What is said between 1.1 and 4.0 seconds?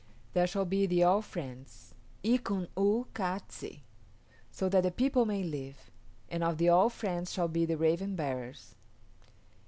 Friends ([=I]k[)u]n [)u]h´ k[=a]h ts[)i]),